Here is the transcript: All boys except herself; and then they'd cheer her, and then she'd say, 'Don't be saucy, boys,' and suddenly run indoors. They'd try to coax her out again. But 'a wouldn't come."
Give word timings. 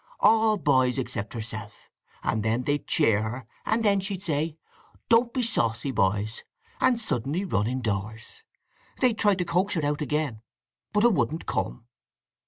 All 0.21 0.57
boys 0.57 0.97
except 0.97 1.35
herself; 1.35 1.91
and 2.23 2.41
then 2.41 2.63
they'd 2.63 2.87
cheer 2.87 3.21
her, 3.21 3.45
and 3.67 3.85
then 3.85 3.99
she'd 3.99 4.23
say, 4.23 4.57
'Don't 5.09 5.31
be 5.31 5.43
saucy, 5.43 5.91
boys,' 5.91 6.43
and 6.79 6.99
suddenly 6.99 7.45
run 7.45 7.67
indoors. 7.67 8.41
They'd 8.99 9.19
try 9.19 9.35
to 9.35 9.45
coax 9.45 9.75
her 9.75 9.85
out 9.85 10.01
again. 10.01 10.41
But 10.91 11.03
'a 11.03 11.09
wouldn't 11.11 11.45
come." 11.45 11.85